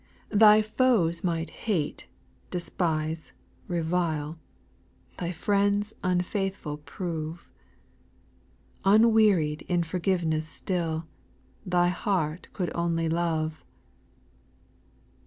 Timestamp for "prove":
6.77-7.47